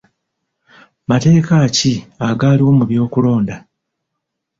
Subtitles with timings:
[1.09, 1.93] Mateeka ki
[2.29, 3.55] agaaliwo mu by'okulonda?